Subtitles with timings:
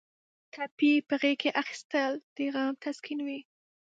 [0.53, 3.39] ټپي په غېږ کې اخیستل د غم تسکین وي.